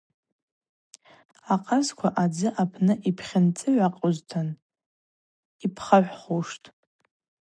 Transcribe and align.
Акъазква 1.53 2.09
адзы 2.23 2.49
апны 2.61 2.93
йпхьынцӏыгӏвакъьузтын 3.09 4.47
йпхагӏвхуштӏ. 5.65 6.67